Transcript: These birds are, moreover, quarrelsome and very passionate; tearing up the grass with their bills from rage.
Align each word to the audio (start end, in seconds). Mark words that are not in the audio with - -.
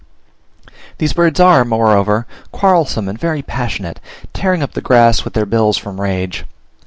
These 0.97 1.13
birds 1.13 1.39
are, 1.39 1.63
moreover, 1.63 2.25
quarrelsome 2.51 3.07
and 3.07 3.19
very 3.19 3.43
passionate; 3.43 3.99
tearing 4.33 4.63
up 4.63 4.71
the 4.73 4.81
grass 4.81 5.23
with 5.23 5.33
their 5.35 5.45
bills 5.45 5.77
from 5.77 6.01
rage. 6.01 6.43